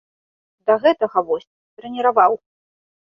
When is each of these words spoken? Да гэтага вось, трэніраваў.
Да 0.69 0.77
гэтага 0.85 1.23
вось, 1.27 1.45
трэніраваў. 1.81 2.33